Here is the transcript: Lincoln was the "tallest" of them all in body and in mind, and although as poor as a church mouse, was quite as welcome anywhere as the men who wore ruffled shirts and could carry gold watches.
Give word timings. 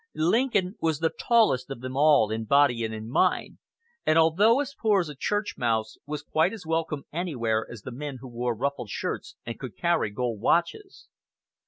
Lincoln 0.15 0.73
was 0.81 0.97
the 0.97 1.11
"tallest" 1.11 1.69
of 1.69 1.81
them 1.81 1.95
all 1.95 2.31
in 2.31 2.45
body 2.45 2.83
and 2.83 2.91
in 2.91 3.07
mind, 3.07 3.59
and 4.03 4.17
although 4.17 4.59
as 4.59 4.73
poor 4.73 4.99
as 4.99 5.09
a 5.09 5.15
church 5.15 5.59
mouse, 5.59 5.95
was 6.07 6.23
quite 6.23 6.53
as 6.53 6.65
welcome 6.65 7.03
anywhere 7.13 7.67
as 7.69 7.83
the 7.83 7.91
men 7.91 8.17
who 8.19 8.27
wore 8.27 8.55
ruffled 8.55 8.89
shirts 8.89 9.35
and 9.45 9.59
could 9.59 9.77
carry 9.77 10.09
gold 10.09 10.41
watches. 10.41 11.07